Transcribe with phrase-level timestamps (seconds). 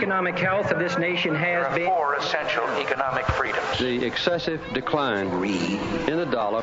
[0.00, 1.86] economic health of this nation has There are been.
[1.86, 3.78] four essential economic freedoms.
[3.78, 5.26] The excessive decline
[6.08, 6.62] in the dollar.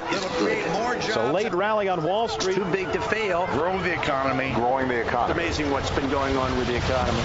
[1.02, 2.56] So late rally on Wall Street.
[2.56, 3.46] Too big to fail.
[3.52, 4.54] Grow the economy.
[4.56, 5.40] Growing the economy.
[5.44, 7.22] Amazing what's been going on with the economy.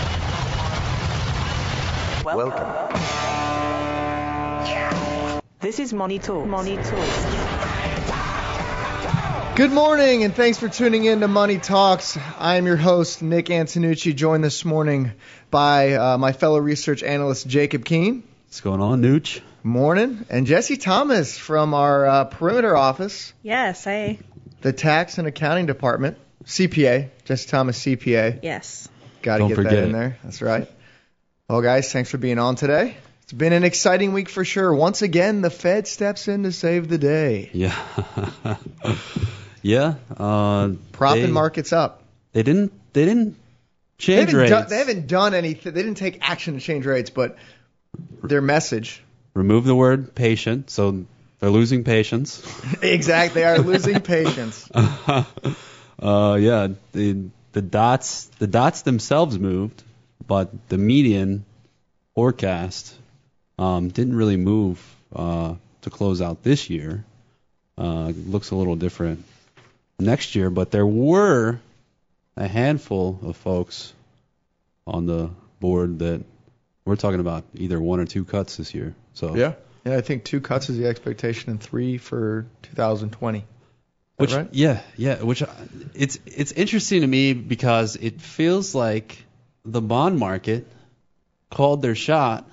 [2.26, 2.68] Welcome.
[5.60, 6.46] This is Money Talks.
[6.46, 7.51] Money Talks.
[9.54, 12.16] Good morning, and thanks for tuning in to Money Talks.
[12.38, 15.12] I am your host, Nick Antonucci, joined this morning
[15.50, 18.22] by uh, my fellow research analyst, Jacob Keene.
[18.46, 19.40] What's going on, Nooch?
[19.62, 20.24] Morning.
[20.30, 24.18] And Jesse Thomas from our uh, perimeter office, Yes, I.
[24.62, 28.40] the tax and accounting department, CPA, Jesse Thomas CPA.
[28.42, 28.88] Yes.
[29.20, 29.92] Got to Don't get that forget in it.
[29.92, 30.18] there.
[30.24, 30.68] That's right.
[31.48, 32.96] Well, guys, thanks for being on today.
[33.24, 34.74] It's been an exciting week for sure.
[34.74, 37.50] Once again, the Fed steps in to save the day.
[37.52, 37.76] Yeah.
[39.62, 39.94] yeah.
[40.16, 42.02] Uh, Propping they, markets up.
[42.32, 42.72] They didn't.
[42.92, 43.36] They didn't
[43.98, 44.50] change haven't, rates.
[44.50, 45.72] done, they haven't done anything.
[45.72, 47.36] They didn't take action to change rates, but
[48.22, 49.02] their message.
[49.34, 51.06] Remove the word patient, so
[51.38, 52.42] they're losing patience.
[52.82, 53.40] exactly.
[53.40, 54.70] They are losing patience.
[54.74, 55.24] uh,
[55.98, 56.68] yeah.
[56.92, 59.82] The the dots the dots themselves moved,
[60.26, 61.44] but the median
[62.14, 62.94] forecast
[63.58, 64.84] um, didn't really move
[65.14, 67.04] uh, to close out this year.
[67.78, 69.24] Uh, looks a little different
[69.98, 71.60] next year, but there were
[72.36, 73.92] a handful of folks
[74.86, 75.30] on the
[75.60, 76.24] board that
[76.84, 78.94] we're talking about either one or two cuts this year.
[79.14, 79.54] So Yeah.
[79.84, 83.44] Yeah, I think two cuts is the expectation and three for 2020.
[84.16, 84.48] Which right?
[84.52, 85.46] yeah, yeah, which uh,
[85.94, 89.24] it's it's interesting to me because it feels like
[89.64, 90.70] the bond market
[91.50, 92.48] called their shot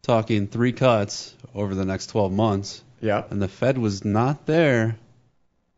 [0.00, 3.24] talking three cuts over the next 12 months Yeah.
[3.30, 4.96] and the Fed was not there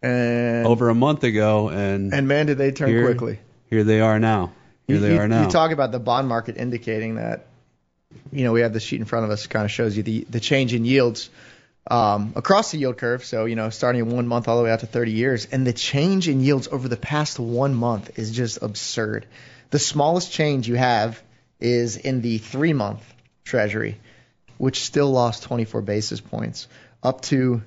[0.06, 3.38] And over a month ago and and man, did they turn here, quickly.
[3.68, 4.52] Here they are now.
[4.86, 5.44] Here you, they you- are now.
[5.44, 7.46] You talk about the bond market indicating that,
[8.32, 10.26] you know, we have the sheet in front of us kind of shows you the,
[10.30, 11.28] the change in yields
[11.90, 13.24] um, across the yield curve.
[13.24, 15.46] So, you know, starting in one month all the way out to 30 years.
[15.46, 19.26] And the change in yields over the past one month is just absurd.
[19.70, 21.20] The smallest change you have
[21.60, 23.02] is in the three month
[23.44, 23.98] treasury,
[24.58, 26.68] which still lost 24 basis points,
[27.02, 27.62] up to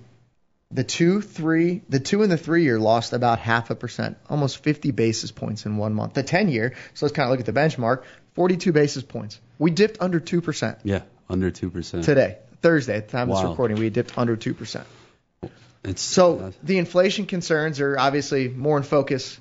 [0.72, 4.63] the two, three, the two and the three year lost about half a percent, almost
[4.63, 6.13] 50 basis points in one month.
[6.13, 8.03] The 10 year, so let's kind of look at the benchmark,
[8.35, 9.40] 42 basis points.
[9.57, 12.06] We dipped under 2% yeah, under 2%.
[12.06, 14.84] today, Thursday, at the time of this recording, we dipped under 2%.
[15.84, 19.40] It's So the inflation concerns are obviously more in focus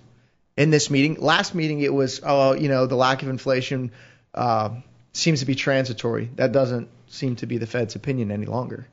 [0.56, 1.16] in this meeting.
[1.20, 3.90] Last meeting, it was, oh, you know, the lack of inflation
[4.34, 4.70] uh,
[5.12, 6.30] seems to be transitory.
[6.36, 8.86] That doesn't seem to be the Fed's opinion any longer.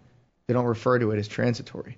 [0.48, 1.98] They don't refer to it as transitory.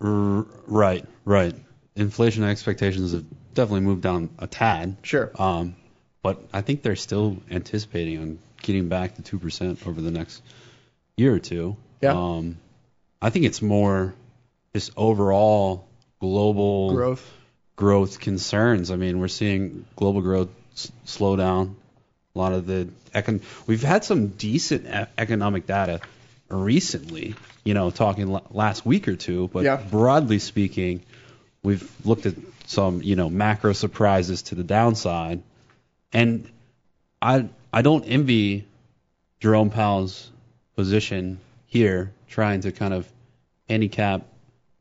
[0.00, 1.54] R- right, right.
[1.94, 3.24] Inflation expectations have
[3.54, 4.96] definitely moved down a tad.
[5.02, 5.30] Sure.
[5.36, 5.76] Um,
[6.22, 10.42] but I think they're still anticipating on getting back to two percent over the next
[11.16, 11.76] year or two.
[12.02, 12.12] Yeah.
[12.12, 12.58] Um,
[13.22, 14.14] I think it's more
[14.74, 15.86] just overall
[16.20, 17.32] global Growth.
[17.76, 18.90] growth concerns.
[18.90, 21.76] I mean, we're seeing global growth s- slow down.
[22.34, 26.00] A lot of the econ- we've had some decent e- economic data
[26.48, 27.34] recently.
[27.64, 29.76] You know, talking l- last week or two, but Yeah.
[29.76, 31.02] broadly speaking,
[31.62, 32.34] we've looked at
[32.66, 35.42] some you know macro surprises to the downside,
[36.12, 36.48] and
[37.20, 38.66] I I don't envy
[39.40, 40.30] Jerome Powell's
[40.76, 43.10] position here, trying to kind of
[43.68, 44.22] handicap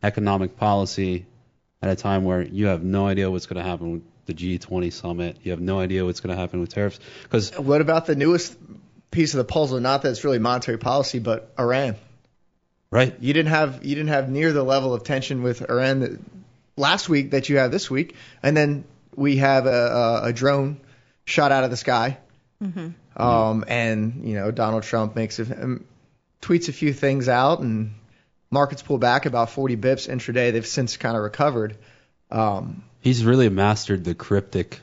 [0.03, 1.25] economic policy
[1.81, 4.91] at a time where you have no idea what's going to happen with the G20
[4.93, 5.37] summit.
[5.43, 8.55] You have no idea what's going to happen with tariffs because What about the newest
[9.15, 9.79] piece of the puzzle?
[9.79, 11.95] Not that it's really monetary policy, but Iran.
[12.91, 16.19] right, You didn't have you didn't have near the level of tension with Iran that,
[16.77, 18.83] last week that you had this week, and then
[19.15, 20.81] we have a, a, a drone
[21.23, 22.17] shot out of the sky,
[23.15, 25.85] um, and you know Donald Trump makes a, um,
[26.41, 27.93] tweets a few things out, and
[28.51, 30.51] markets pull back about 40 bips intraday.
[30.51, 31.77] They've since kind of recovered.
[32.29, 34.81] Um, he's really mastered the cryptic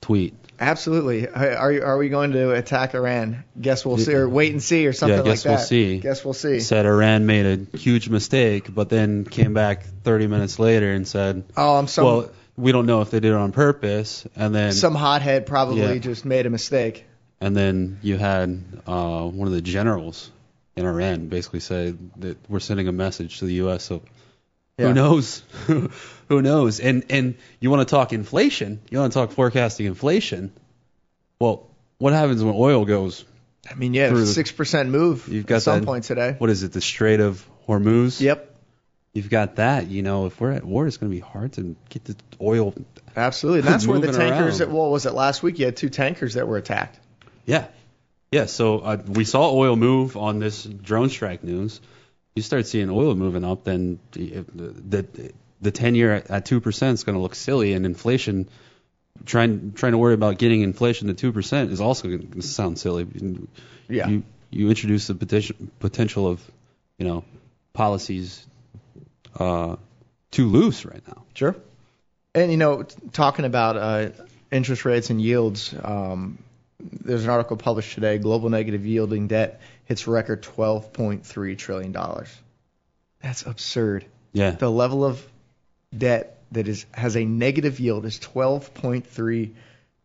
[0.00, 0.34] tweet.
[0.60, 1.26] Absolutely.
[1.26, 3.44] Are are we going to attack Iran?
[3.58, 5.58] Guess we'll see, or wait and see, or something yeah, guess like that.
[5.58, 5.98] we'll see.
[5.98, 6.60] Guess we'll see.
[6.60, 11.44] Said Iran made a huge mistake, but then came back 30 minutes later and said,
[11.56, 14.72] Oh, I'm some "Well, we don't know if they did it on purpose." And then
[14.72, 15.98] some hothead probably Yeah.
[15.98, 17.06] just made a mistake.
[17.40, 20.30] And then you had uh, one of the generals
[20.76, 23.84] in Iran basically say that we're sending a message to the U.S.
[23.84, 24.02] So
[24.80, 24.88] Yeah.
[24.88, 25.42] who knows?
[26.28, 26.80] who knows?
[26.80, 28.80] And and you want to talk inflation?
[28.90, 30.52] You want to talk forecasting inflation?
[31.38, 31.68] Well,
[31.98, 33.24] what happens when oil goes?
[33.70, 36.34] I mean, yeah, six percent move You've got at some that- point today.
[36.38, 36.72] What is it?
[36.72, 38.20] The Strait of Hormuz.
[38.20, 38.46] Yep,
[39.12, 39.88] You've got that.
[39.88, 42.74] You know, if we're at war, it's going to be hard to get the oil.
[43.16, 43.60] absolutely.
[43.60, 44.58] And that's where the tankers.
[44.58, 45.58] That, what was it last week?
[45.58, 46.98] You had two tankers that were attacked.
[47.44, 47.66] Yeah,
[48.30, 48.46] yeah.
[48.46, 51.80] So uh, we saw oil move on this drone strike news.
[52.40, 56.94] You start seeing oil moving up, then the the, the 10 year at two percent
[56.94, 58.48] is going to look silly, and inflation.
[59.26, 62.78] Trying trying to worry about getting inflation to two percent is also going to sound
[62.78, 63.06] silly.
[63.90, 64.08] Yeah.
[64.08, 66.50] You you introduce the potential potential of
[66.96, 67.24] you know
[67.74, 68.46] policies
[69.38, 69.76] uh,
[70.30, 71.22] too loose right now.
[71.34, 71.54] Sure.
[72.34, 74.08] And you know, talking about uh,
[74.50, 76.38] interest rates and yields, um,
[76.80, 78.16] there's an article published today.
[78.16, 79.60] Global negative yielding debt
[79.90, 82.28] hits record 12.3 trillion dollars.
[83.20, 84.04] That's absurd.
[84.32, 84.52] Yeah.
[84.52, 85.20] The level of
[85.96, 89.50] debt that is has a negative yield is 12.3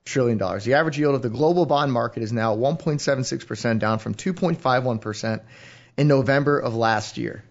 [0.03, 0.65] trillion dollars.
[0.65, 5.01] The average yield of the global bond market is now 1.76 percent, down from 2.51
[5.01, 5.43] percent
[5.97, 7.43] in November of last year.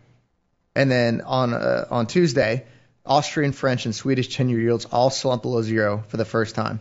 [0.74, 2.64] And then on uh, on Tuesday,
[3.06, 6.80] Austrian, French, and Swedish 10-year yields all slumped below zero for the first time.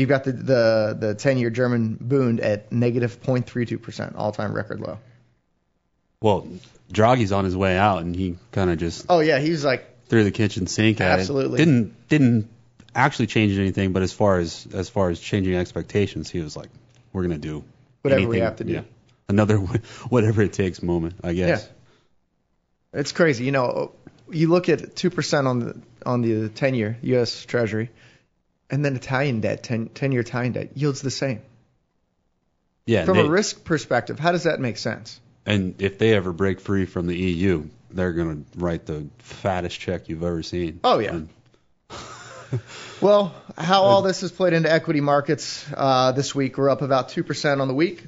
[0.00, 4.80] You've got the the, the 10-year German Bund at negative negative 0.32 percent, all-time record
[4.80, 4.98] low.
[6.20, 6.48] Well,
[6.92, 10.24] Draghi's on his way out, and he kind of just Oh yeah, he's like threw
[10.24, 11.62] the kitchen sink at Absolutely.
[11.62, 11.64] it.
[11.64, 12.50] Didn't didn't
[12.94, 16.68] actually change anything, but as far as as far as changing expectations, he was like,
[17.12, 17.64] "We're gonna do
[18.02, 18.82] Whatever we have to do." Yeah,
[19.28, 19.56] another
[20.08, 21.68] whatever it takes moment, I guess.
[22.92, 23.00] Yeah.
[23.00, 23.44] It's crazy.
[23.44, 23.92] You know,
[24.30, 27.44] you look at two percent on the on the ten year U.S.
[27.44, 27.90] Treasury,
[28.70, 31.40] and then Italian debt, 10, 10 year Italian debt yields the same.
[32.86, 33.04] Yeah.
[33.04, 35.20] From they- a risk perspective, how does that make sense?
[35.46, 40.08] and if they ever break free from the EU, they're gonna write the fattest check
[40.08, 40.80] you've ever seen.
[40.84, 41.14] Oh, yeah.
[41.14, 41.28] And-
[43.00, 47.08] Well, how all this has played into equity markets uh, this week, we're up about
[47.08, 48.04] 2% on the week,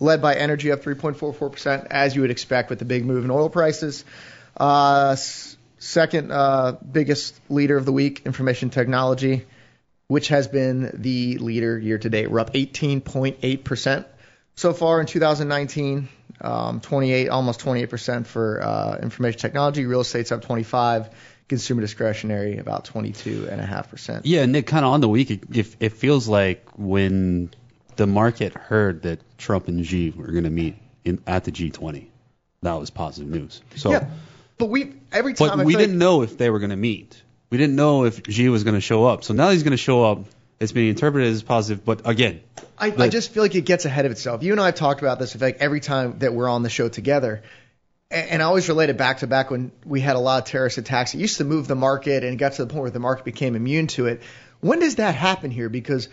[0.00, 3.50] led by energy up 3.44%, as you would expect with the big move in oil
[3.50, 4.04] prices.
[4.56, 5.16] Uh,
[5.78, 9.44] second uh, biggest leader of the week, information technology,
[10.06, 12.30] which has been the leader year to date.
[12.30, 14.04] We're up 18.8%
[14.54, 16.08] so far in 2019.
[16.40, 19.86] Um, 28, almost 28% for uh, information technology.
[19.86, 21.10] Real estate's up 25.
[21.48, 24.22] Consumer discretionary about 22.5%.
[24.24, 27.50] Yeah, Nick, kind of on the week, it, it, it feels like when
[27.96, 32.06] the market heard that Trump and Xi were going to meet in, at the G20,
[32.62, 33.60] that was positive news.
[33.76, 34.08] So, Yeah,
[34.58, 36.76] but we every time but I we didn't like, know if they were going to
[36.76, 37.22] meet.
[37.52, 39.24] We didn't know if Xi was going to show up.
[39.24, 40.24] So now he's going to show up.
[40.58, 42.40] It's being interpreted as positive, but again,
[42.78, 44.42] I, I just feel like it gets ahead of itself.
[44.42, 45.38] You and I have talked about this.
[45.38, 47.42] Like every time that we're on the show together,
[48.10, 50.48] and, and I always relate it back to back when we had a lot of
[50.48, 51.14] terrorist attacks.
[51.14, 53.26] It used to move the market, and it got to the point where the market
[53.26, 54.22] became immune to it.
[54.60, 55.68] When does that happen here?
[55.68, 56.08] Because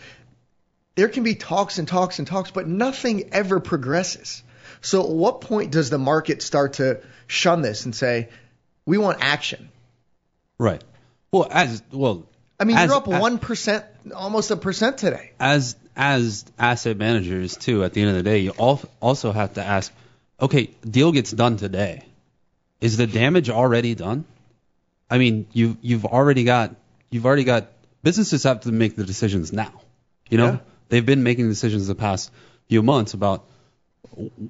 [0.96, 4.44] there can be talks and talks and talks, but nothing ever progresses.
[4.82, 8.28] So at what point does the market start to shun this and say,
[8.86, 9.70] we want action?
[10.58, 10.84] right.
[11.32, 12.26] Well, as well,
[12.60, 13.86] I mean, as, you're up one percent,
[14.16, 15.32] almost a percent today.
[15.40, 17.84] as as asset managers too.
[17.84, 19.92] At the end of the day, you also have to ask,
[20.42, 22.04] okay, deal gets done today.
[22.82, 24.26] Is the damage already done?
[25.10, 26.76] I mean, you you've already got
[27.12, 27.68] you've already got
[28.04, 29.74] businesses have to make the decisions now.
[30.30, 30.58] You know, Yeah.
[30.90, 32.32] they've been making decisions the past
[32.68, 33.46] few months about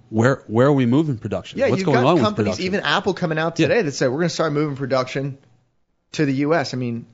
[0.10, 1.60] where where are we moving production?
[1.60, 3.68] Yeah, What's you've going got on companies, even Apple coming out Yeah.
[3.68, 5.38] today that said we're going to start moving production
[6.14, 6.74] to the U.S.
[6.74, 7.06] I mean,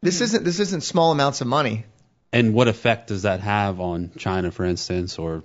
[0.00, 0.24] this mm-hmm.
[0.24, 1.84] isn't this isn't small amounts of money.
[2.32, 5.42] and what effect does that have on China, for instance, or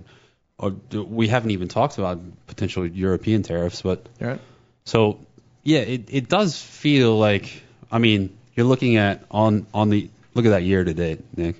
[0.57, 4.39] or do- we haven't even talked about potential European tariffs, but Right.
[4.85, 5.19] so
[5.63, 10.45] yeah, it, it does feel like I mean you're looking at on on the look
[10.45, 11.55] at that year to date, Nick.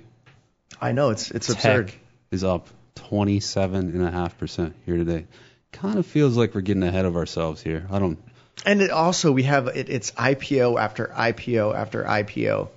[0.80, 1.92] I know it's it's Tech absurd.
[2.30, 5.26] is up 27.5 percent year to date.
[5.72, 7.86] Kind of feels like we're getting ahead of ourselves here.
[7.90, 8.18] I don't.
[8.64, 12.68] And it also we have it, it's IPO after IPO after IPO.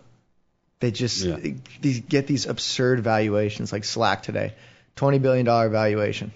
[0.79, 1.38] They just Yeah.
[1.82, 4.53] these get these absurd valuations like Slack today,
[4.96, 6.32] twenty billion dollar valuation.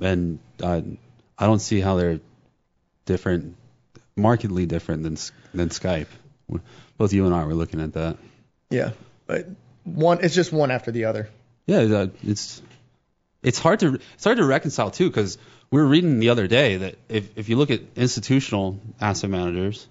[0.00, 0.82] and I
[1.38, 2.20] I don't see how they're
[3.06, 3.56] different,
[4.16, 5.16] markedly different than
[5.54, 6.08] than Skype.
[6.98, 8.16] Both you and I were looking at that.
[8.70, 8.90] Yeah,
[9.26, 9.46] but
[9.84, 11.28] one it's just one after the other.
[11.66, 12.60] Yeah, it's
[13.42, 15.38] it's hard to it's hard to reconcile too because
[15.70, 19.86] we were reading the other day that if if you look at institutional asset managers,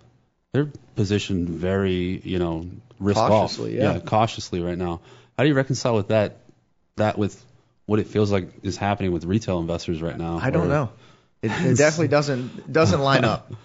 [0.54, 2.66] they're positioned very you know
[3.00, 4.00] risk Cautiously, off, yeah.
[4.02, 5.02] cautiously right now.
[5.38, 6.38] How do you reconcile with that
[6.98, 7.44] that with
[7.88, 10.38] what it feels like is happening with retail investors right now?
[10.42, 10.90] I don't Or- know.
[11.42, 13.52] It, it definitely doesn't doesn't line up.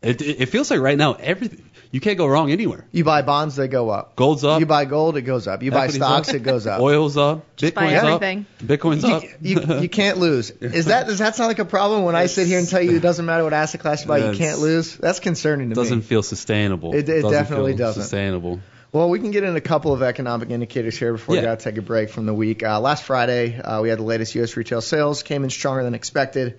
[0.00, 2.86] It it feels like right now everything you can't go wrong anywhere.
[2.92, 4.14] You buy bonds, they go up.
[4.16, 4.60] Gold's up.
[4.60, 5.62] You buy gold, it goes up.
[5.62, 6.34] You buy stocks, up.
[6.34, 6.80] it goes up.
[6.80, 7.44] Oil's up.
[7.56, 8.46] Just buy Bitcoin's everything.
[8.60, 8.66] up.
[8.66, 9.22] Bitcoin's up.
[9.40, 10.50] You, you, you can't lose.
[10.50, 12.96] Is that does that sound like a problem when I sit here and tell you
[12.96, 14.96] it doesn't matter what asset class you buy, you can't lose?
[14.96, 16.04] That's concerning to doesn't me.
[16.04, 16.94] feel sustainable.
[16.94, 18.02] It- it Doesn't definitely feel doesn't.
[18.02, 18.60] Sustainable.
[18.90, 21.62] Well, we can get in a couple of economic indicators here before we got to
[21.64, 22.62] take a break from the week.
[22.62, 24.56] Uh, last Friday, uh, we had the latest U.S.
[24.56, 26.58] retail sales came in stronger than expected.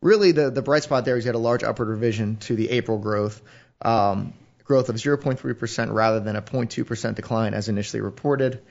[0.00, 2.70] Really, the the bright spot there is you had a large upward revision to the
[2.70, 3.42] April growth,
[3.82, 4.32] um,
[4.66, 8.62] growth of 0.3% rather than a 0.2% decline as initially reported.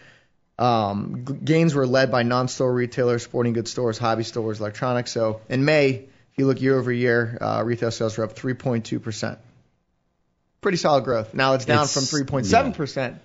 [0.59, 5.11] Um, gains were led by non-store retailers, sporting goods stores, hobby stores, electronics.
[5.11, 9.37] So in May, if you look year over year, uh, retail sales were up 3.2%.
[10.61, 11.33] Pretty solid growth.
[11.33, 13.15] Now it's down It's- from 3.7%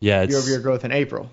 [0.00, 1.30] Yeah, it's, year over year growth in April.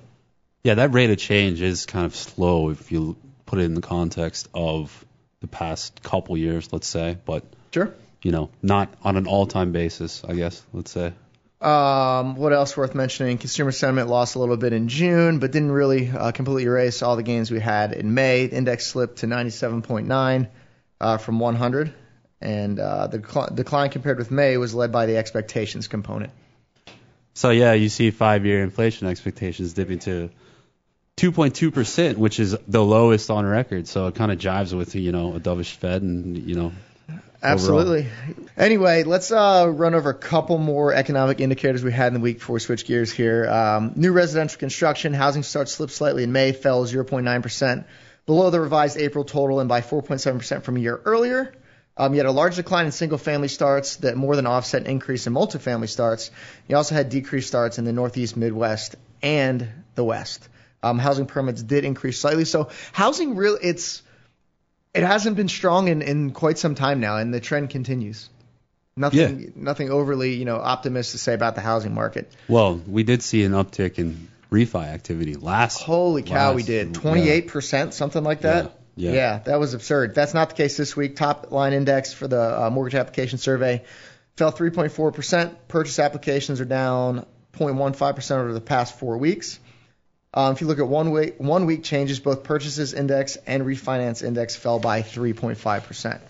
[0.63, 3.15] yeah, that rate of change is kind of slow if you
[3.45, 5.05] put it in the context of
[5.39, 7.93] the past couple years, let's say, but Sure.
[8.21, 11.13] You know, not on an all-time basis, I guess, let's say.
[11.59, 13.39] Um, what else worth mentioning?
[13.39, 17.15] Consumer sentiment lost a little bit in June, but didn't really uh, completely erase all
[17.15, 18.45] the gains we had in May.
[18.47, 20.49] The index slipped to 97.9
[21.01, 21.93] uh, from 100,
[22.41, 26.31] and uh, the decli- decline compared with May was led by the expectations component.
[27.33, 30.29] So yeah, you see five-year inflation expectations dipping to
[31.17, 33.87] 2.2%, which is the lowest on record.
[33.87, 36.71] So it kind of jives with you know a dovish Fed and you know
[37.41, 38.07] Absolutely.
[38.57, 42.39] Anyway, let's uh, run over a couple more economic indicators we had in the week
[42.39, 43.47] before we switch gears here.
[43.47, 47.85] Um, new residential construction, housing starts slipped slightly in May, fell 0.9%,
[48.25, 51.53] below the revised April total and by 4.7% from a year earlier.
[51.95, 54.87] Um, you had a large decline in single family starts that more than offset an
[54.87, 56.29] increase in multifamily starts.
[56.67, 60.47] You also had decreased starts in the Northeast, Midwest, and the West.
[60.83, 62.45] Um, housing permits did increase slightly.
[62.45, 64.03] So housing really, it's
[64.93, 68.29] it hasn't been strong in, in quite some time now, and the trend continues.
[68.95, 72.31] Nothing, nothing overly, you know, optimistic to say about the housing market.
[72.47, 75.83] Well, we did see an uptick in refi activity last.
[75.83, 78.73] Holy cow, we did 28 percent, something like that.
[78.95, 79.39] Yeah, yeah.
[79.45, 80.15] that was absurd.
[80.15, 81.15] That's not the case this week.
[81.15, 83.83] Top line index for the uh, mortgage application survey
[84.35, 85.67] fell 3.4 percent.
[85.67, 89.59] Purchase applications are down 0.15 percent over the past four weeks.
[90.37, 94.23] Um, if you look at one week, one week changes, both purchases index and refinance
[94.23, 96.21] index fell by 3.5 percent.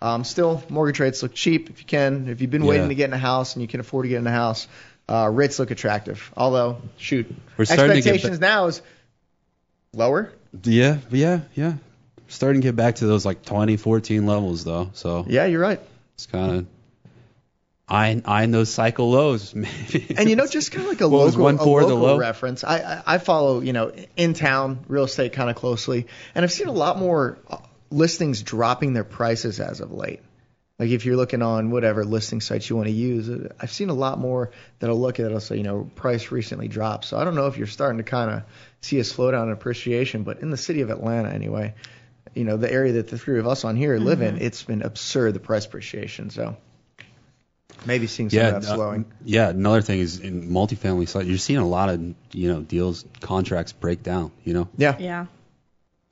[0.00, 2.28] Um, still, mortgage rates look cheap if you can.
[2.28, 4.18] If you've been waiting to get in a house and you can afford to get
[4.18, 4.68] in a house,
[5.08, 6.32] uh, rates look attractive.
[6.36, 8.80] Although, shoot, We're expectations now is
[9.92, 10.32] lower.
[10.62, 11.72] Yeah, yeah, yeah.
[12.28, 14.90] Starting to get back to those like 2014 levels though.
[14.92, 15.80] So Yeah, you're right.
[16.14, 16.66] it's kind of
[17.88, 19.54] eyeing, eyeing those cycle lows.
[19.54, 20.06] Maybe.
[20.18, 22.00] And you know, just kind of like a What local, one a for the local
[22.06, 22.18] low?
[22.18, 22.64] reference.
[22.64, 26.52] I, I I follow you know in town real estate kind of closely, and I've
[26.52, 27.58] seen a lot more uh,
[27.90, 30.20] listings dropping their prices as of late.
[30.78, 33.90] Like if you're looking on whatever listing sites you want to use, uh, I've seen
[33.90, 35.28] a lot more that'll look at it.
[35.28, 37.06] It'll say you know price recently dropped.
[37.06, 38.42] So I don't know if you're starting to kind of
[38.80, 41.74] see a slowdown in appreciation, but in the city of Atlanta anyway,
[42.34, 44.82] you know the area that the three of us on here live in, it's been
[44.82, 46.30] absurd the price appreciation.
[46.30, 46.56] So
[47.86, 49.04] maybe seeing some yeah, of that uh, slowing.
[49.24, 49.48] yeah.
[49.50, 52.00] Another thing is in multifamily side, you're seeing a lot of
[52.32, 54.30] you know deals, contracts break down.
[54.44, 54.96] You know, Yeah.
[54.98, 55.26] Yeah.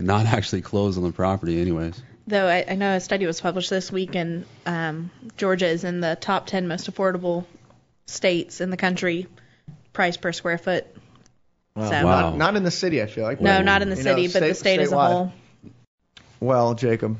[0.01, 2.01] not actually close on the property, anyways.
[2.29, 6.01] Though I, I know a study was published this week, and um, Georgia is in
[6.01, 7.45] the top 10 most affordable
[8.07, 9.29] states in the country,
[9.93, 10.87] price per square foot.
[11.77, 12.03] So, Wow.
[12.03, 13.41] Not, not in the city, I feel like.
[13.41, 15.33] No, not in the You know, city, but the state- state as a whole.
[16.41, 17.19] Well, Jacob,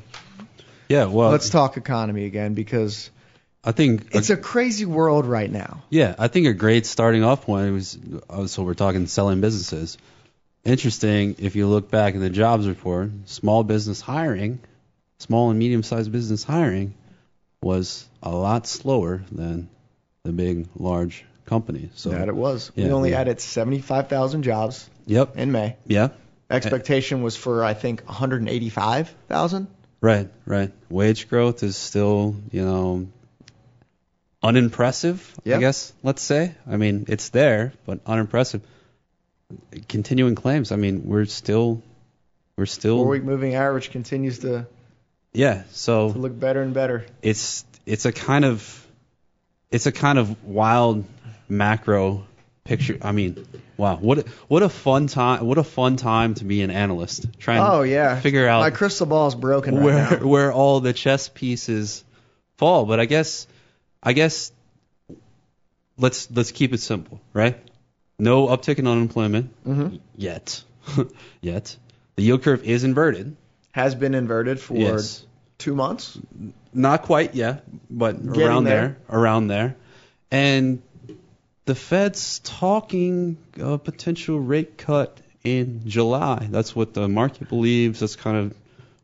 [0.89, 3.09] Yeah, well, let's talk economy again because
[3.63, 5.83] I think it's a crazy world right now.
[5.89, 7.97] Yeah, I think a great starting off point was
[8.29, 9.97] uh, so we're talking selling businesses.
[10.63, 14.59] Interesting, if you look back in the jobs report, small business hiring,
[15.19, 16.93] small and medium sized business hiring
[17.61, 19.69] was a lot slower than
[20.23, 21.89] the big large companies.
[21.95, 22.71] So that it was.
[22.75, 23.21] we only yeah.
[23.21, 25.37] added 75,000 jobs Yep.
[25.37, 25.77] in May.
[25.85, 26.09] Yeah.
[26.49, 29.67] Expectation was for I think 185,000.
[29.99, 30.71] Right, right.
[30.89, 33.07] Wage growth is still, you know,
[34.43, 35.33] unimpressive.
[35.45, 36.55] I guess, let's say.
[36.69, 38.61] I mean, it's there, but unimpressive.
[39.87, 41.81] Continuing claims, I mean, we're still
[42.57, 44.67] we're still Four week moving average continues to,
[45.33, 47.05] Yeah, so to look better and better.
[47.21, 48.85] it's it's a kind of
[49.71, 51.05] it's a kind of wild
[51.47, 52.25] macro
[52.65, 52.97] picture.
[53.01, 55.45] I mean, wow, what a, what a fun time!
[55.45, 58.19] What a fun time to be an analyst trying Oh to yeah.
[58.19, 60.27] figure out My crystal ball is broken right where now.
[60.27, 62.03] where all the chess pieces
[62.57, 62.85] fall.
[62.85, 63.47] But I guess
[64.03, 64.51] I guess
[65.97, 67.57] let's let's keep it simple, right?
[68.19, 69.99] No uptick in unemployment Mhm.
[70.15, 70.63] yet,
[71.41, 71.75] yet.
[72.15, 73.35] The yield curve is inverted.
[73.71, 75.23] Has been inverted for Yes.
[75.59, 76.17] two months.
[76.73, 78.97] Not quite yet, but Getting around there.
[79.07, 79.17] there.
[79.19, 79.75] around there.
[80.31, 80.81] And
[81.65, 86.47] the Fed's talking a potential rate cut in July.
[86.49, 87.99] That's what the market believes.
[87.99, 88.53] That's kind of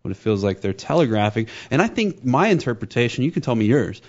[0.01, 1.47] what it feels like they're telegraphing.
[1.69, 4.01] And I think my interpretation, you can tell me yours.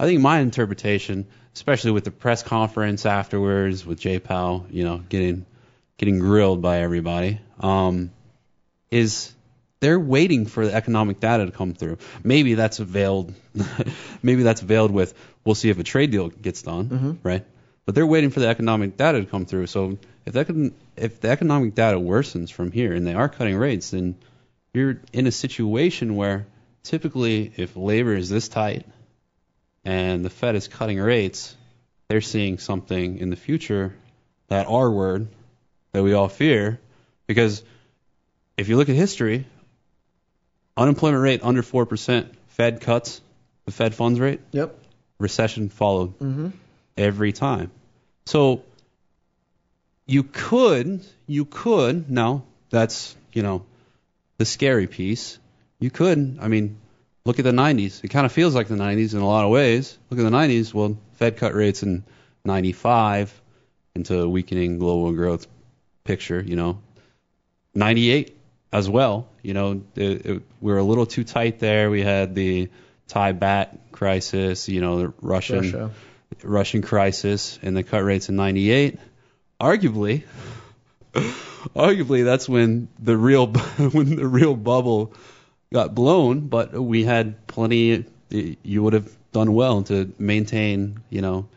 [0.00, 5.02] I think my interpretation, especially with the press conference afterwards with Jay Powell, you know,
[5.10, 5.44] getting
[5.98, 8.10] getting grilled by everybody, um,
[8.90, 9.30] is
[9.80, 11.98] they're waiting for the economic data to come through.
[12.24, 13.34] Maybe that's veiled.
[14.22, 15.12] maybe that's veiled with
[15.44, 17.44] we'll see if a trade deal gets done, right?
[17.84, 19.66] But they're waiting for the economic data to come through.
[19.66, 23.56] So if that can, if the economic data worsens from here and they are cutting
[23.56, 24.16] rates, then
[24.72, 26.46] you're in a situation where
[26.84, 28.86] typically if labor is this tight
[29.84, 31.56] and the Fed is cutting rates,
[32.08, 33.94] they're seeing something in the future,
[34.48, 35.28] that R word
[35.92, 36.80] that we all fear,
[37.26, 37.62] because
[38.56, 39.46] if you look at history,
[40.76, 43.20] unemployment rate under 4%, Fed cuts
[43.64, 44.76] the Fed funds rate, Yep.
[45.18, 46.48] recession followed Mm-hmm.
[46.96, 47.70] every time.
[48.26, 48.62] So
[50.06, 53.64] you could, you could, no, that's, you know,
[54.38, 55.38] the scary piece.
[55.78, 56.78] You could, I mean,
[57.24, 58.02] look at the 90s.
[58.04, 59.98] It kind of feels like the 90s in a lot of ways.
[60.10, 60.72] Look at the 90s.
[60.72, 62.04] Well, Fed cut rates in
[62.44, 63.40] 95
[63.94, 65.46] into a weakening global growth
[66.04, 66.80] picture, you know.
[67.74, 68.36] 98
[68.72, 71.90] as well, you know, it, it, we were a little too tight there.
[71.90, 72.68] We had the
[73.08, 75.90] Thai baht crisis, you know, the Russian Russia.
[76.42, 78.98] Russian crisis and the cut rates in 98.
[79.60, 80.22] Arguably,
[81.14, 83.46] arguably that's when the real
[83.92, 85.12] when the real bubble
[85.72, 91.48] got blown, but we had plenty you would have done well to maintain, you know,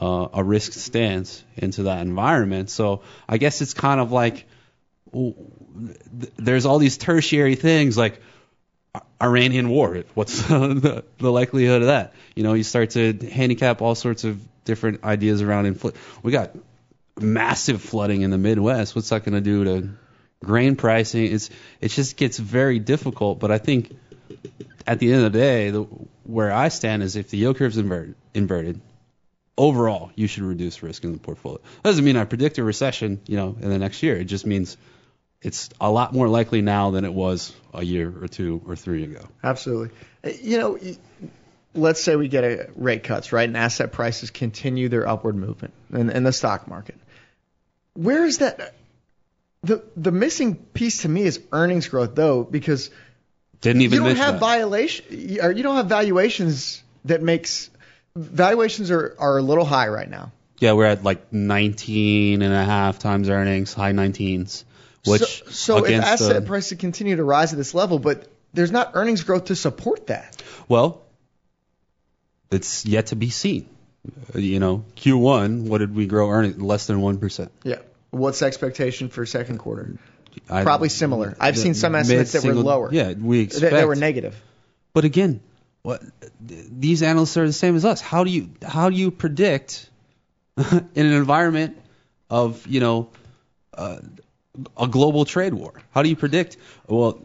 [0.00, 2.70] uh, a risk stance into that environment.
[2.70, 4.46] So I guess it's kind of like
[6.36, 8.20] there's all these tertiary things like
[9.20, 10.02] Iranian war.
[10.14, 12.14] What's the, the likelihood of that?
[12.34, 15.66] You know, you start to handicap all sorts of different ideas around
[16.22, 16.52] We got
[17.20, 18.94] massive flooding in the Midwest.
[18.94, 19.90] What's that going to do to
[20.42, 21.32] grain pricing?
[21.32, 23.38] It's it just gets very difficult.
[23.40, 23.96] But I think
[24.86, 25.82] at the end of the day, the,
[26.24, 28.80] where I stand is if the yield curve's inverted, inverted,
[29.56, 31.58] overall you should reduce risk in the portfolio.
[31.58, 34.16] That Doesn't mean I predict a recession, you know, in the next year.
[34.16, 34.76] It just means
[35.42, 39.04] it's a lot more likely now than it was a year or two or three
[39.04, 39.26] ago.
[39.42, 39.90] Absolutely.
[40.40, 40.78] You know,
[41.74, 45.74] let's say we get a rate cuts, right, and asset prices continue their upward movement
[45.92, 46.96] in, in the stock market.
[47.94, 48.74] Where is that?
[49.64, 52.90] The the missing piece to me is earnings growth, though, because
[53.60, 54.40] Didn't even you don't have that.
[54.40, 57.70] violation, or you don't have valuations that makes
[58.16, 60.32] valuations are are a little high right now.
[60.58, 64.64] Yeah, we're at like 19 and a half times earnings, high 19s,
[65.04, 68.70] which so, so if asset the, prices continue to rise at this level, but there's
[68.70, 70.42] not earnings growth to support that.
[70.68, 71.02] well,
[72.50, 73.68] it's yet to be seen.
[74.34, 76.60] You know, Q1, what did we grow earnings?
[76.60, 77.48] Less than 1%.
[77.62, 77.76] Yeah.
[78.12, 79.98] What's the expectation for second quarter?
[80.48, 81.36] I- Probably similar.
[81.40, 82.88] I've seen some estimates that were lower.
[82.92, 83.72] Yeah, we That, expect.
[83.72, 84.40] that were negative.
[84.94, 85.40] But again,
[85.82, 86.02] what
[86.40, 88.00] these analysts are the same as us.
[88.00, 89.88] How do you how do you predict
[90.56, 91.76] in an environment
[92.30, 93.08] of you know
[93.74, 93.98] uh,
[94.76, 95.72] a global trade war?
[95.92, 96.56] How do you predict?
[96.86, 97.18] Well,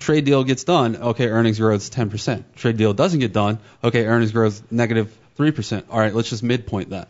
[0.00, 0.96] trade deal gets done.
[0.96, 2.42] Okay, earnings growth is 10%.
[2.56, 3.60] Trade deal doesn't get done.
[3.82, 5.84] Okay, earnings growth negative 3%.
[5.90, 7.08] All right, let's just midpoint that.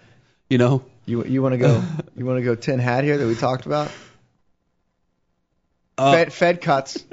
[0.51, 1.83] You know, You you want to go
[2.17, 3.91] you want to go tin hat here that we talked about?
[5.99, 7.05] uh, Fed, Fed cuts.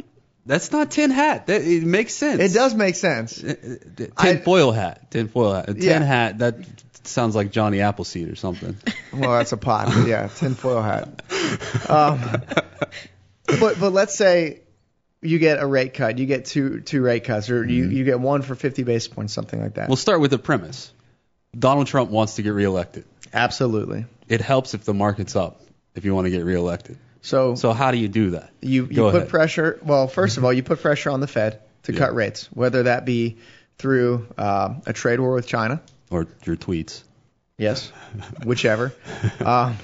[0.45, 1.47] that's not tin hat.
[1.47, 2.41] That, it makes sense.
[2.41, 3.35] It does make sense.
[3.41, 5.11] Tin I- foil hat.
[5.11, 5.69] Tin foil hat.
[5.69, 5.99] A tin Yeah.
[6.03, 6.37] hat.
[6.39, 6.55] That
[7.03, 8.77] sounds like Johnny Appleseed or something.
[9.11, 10.05] Well, that's a pot.
[10.07, 11.23] Yeah, tinfoil hat.
[11.89, 12.21] Um,
[13.59, 14.61] but but let's say
[15.19, 18.19] you get a rate cut, you get two two rate cuts, or you, you get
[18.19, 19.87] one for 50 basis points, something like that.
[19.89, 20.93] We'll start with the premise.
[21.57, 23.05] Donald Trump wants to get reelected.
[23.33, 24.05] Absolutely.
[24.27, 25.61] It helps if the market's up
[25.95, 26.97] if you want to get reelected.
[27.21, 28.51] So, So how do you do that?
[28.61, 29.29] you you go put ahead.
[29.29, 29.79] pressure.
[29.83, 31.99] Well, first of all, you put pressure on the Fed to Yeah.
[31.99, 33.37] cut rates, whether that be
[33.77, 35.81] through uh, a trade war with China.
[36.09, 37.03] Or your tweets.
[37.57, 37.91] Yes,
[38.45, 38.93] whichever.
[39.45, 39.75] um,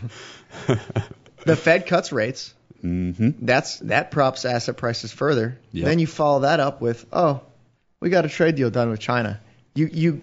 [1.45, 2.53] the Fed cuts rates.
[2.83, 3.45] Mm-hmm.
[3.45, 5.57] That's that props asset prices further.
[5.71, 5.85] Yep.
[5.85, 7.41] Then you follow that up with, oh,
[7.99, 9.39] we got a trade deal done with China.
[9.73, 10.21] You you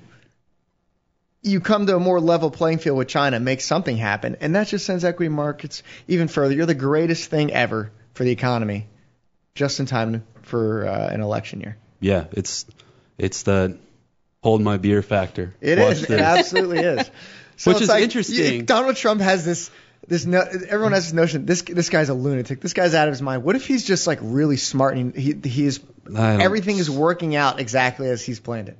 [1.43, 4.69] you come to a more level playing field with China, make something happen, and that
[4.69, 6.55] just sends equity markets even further.
[6.55, 8.87] You're the greatest thing ever for the economy,
[9.55, 11.77] just in time for uh, an election year.
[12.01, 12.67] Yeah, it's
[13.19, 13.79] it's the
[14.43, 15.55] hold my beer factor.
[15.61, 16.01] It Watch is.
[16.03, 16.11] this.
[16.11, 17.11] It absolutely is.
[17.55, 18.55] So Which is like, interesting.
[18.55, 19.71] you- Donald Trump has this.
[20.09, 21.47] This no, everyone has this notion.
[21.47, 22.61] This this guy's a lunatic.
[22.61, 23.45] This guy's out of his mind.
[23.45, 25.79] What if he's just like really smart and he he is
[26.13, 28.79] everything is working out exactly as he's planned it.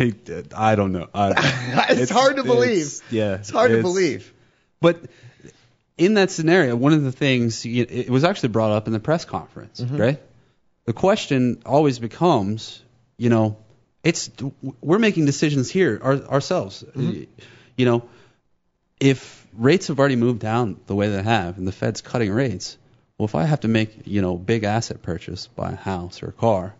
[0.56, 1.08] I don't know.
[1.14, 2.70] I, It's hard to believe.
[2.86, 4.32] it's- yeah, It's hard to believe.
[4.80, 5.02] But
[5.98, 9.24] in that scenario, one of the things it was actually brought up in the press
[9.24, 9.96] conference, Mm-hmm.
[9.96, 10.20] right?
[10.86, 12.82] The question always becomes,
[13.18, 13.58] you know,
[14.02, 14.30] it's
[14.80, 16.82] we're making decisions here our, ourselves.
[16.82, 17.24] Mm-hmm.
[17.76, 18.08] You know,
[18.98, 22.78] if rates have already moved down the way they have, and the Fed's cutting rates,
[23.18, 26.28] well, if I have to make you know big asset purchase, buy a house or
[26.28, 26.74] a car,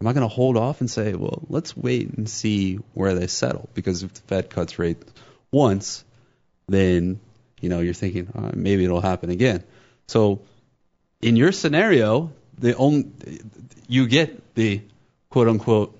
[0.00, 3.26] am I going to hold off and say, well, let's wait and see where they
[3.26, 3.68] settle?
[3.74, 5.04] Because if the Fed cuts rates
[5.50, 6.04] once,
[6.68, 7.20] then
[7.60, 9.64] you know you're thinking uh, maybe it'll happen again.
[10.08, 10.42] So
[11.22, 13.10] in your scenario, the only
[13.88, 14.82] you get the
[15.30, 15.98] quote unquote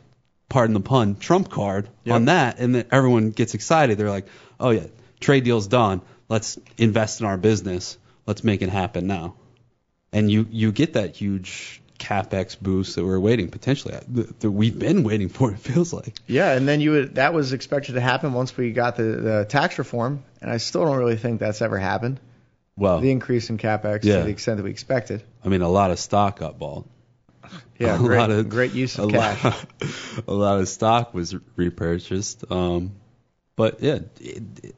[0.48, 2.14] pardon the pun trump card Yep.
[2.14, 3.98] on that, and then everyone gets excited.
[3.98, 4.26] They're like,
[4.61, 4.87] oh yeah,
[5.20, 6.02] trade deal's done.
[6.28, 7.98] Let's invest in our business.
[8.26, 9.35] Let's make it happen now.
[10.12, 14.78] And you you get that huge capex boost that we're waiting potentially that that we've
[14.78, 15.50] been waiting for.
[15.52, 16.14] It feels like.
[16.26, 19.46] Yeah, and then you would that was expected to happen once we got the, the
[19.48, 22.20] tax reform, and I still don't really think that's ever happened.
[22.78, 24.18] Well, The increase in capex Yeah.
[24.18, 25.22] to the extent that we expected.
[25.44, 26.87] I mean, a lot of stock got bought.
[27.78, 29.44] Yeah, a great, lot of great use of a cash.
[29.44, 29.66] Lot,
[30.28, 32.44] a lot of stock was repurchased.
[32.50, 32.92] Um,
[33.54, 34.74] but yeah, it, it-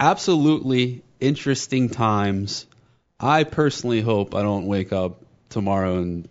[0.00, 2.66] absolutely interesting times.
[3.20, 6.28] I personally hope I don't wake up tomorrow and uh,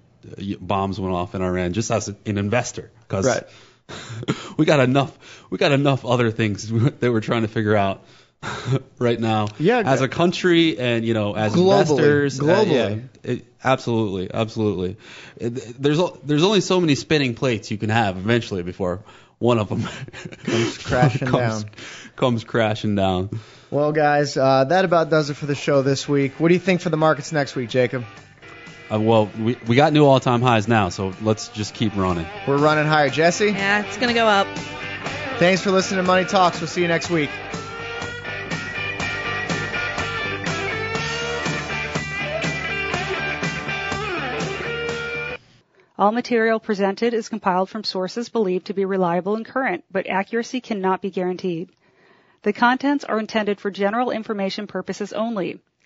[0.60, 3.44] bombs went off in Iran just as an investor because Right.
[4.58, 5.18] we got enough
[5.50, 8.04] we got enough other things that we're trying to figure out
[9.00, 13.08] right now Yeah, as a country and you know as Globally, investors uh, globally.
[13.24, 14.98] yeah, it, absolutely absolutely
[15.38, 19.04] It- there's there's only so many spinning plates you can have eventually before
[19.40, 19.84] one of them
[20.44, 21.72] Comes crashing comes, down.
[22.16, 23.40] comes crashing down
[23.72, 26.40] Well, guys, uh, that about does it for the show this week.
[26.40, 28.04] What do you think for the markets next week, Jacob?
[28.92, 32.58] Uh, well we we got new all-time highs now so let's just keep running We're
[32.58, 33.10] running higher.
[33.10, 34.48] Jesse, Yeah, it's gonna go up.
[35.40, 36.60] thanks for listening to Money Talks.
[36.62, 37.30] We'll see you next week.
[46.00, 50.62] All material presented is compiled from sources believed to be reliable and current, but accuracy
[50.62, 51.70] cannot be guaranteed.
[52.44, 55.60] The contents are intended for general information purposes only.